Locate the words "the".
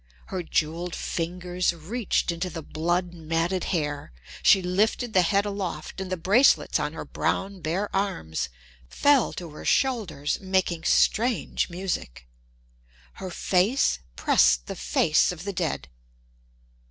2.49-2.63, 5.13-5.21, 6.11-6.17, 14.65-14.75, 15.43-15.53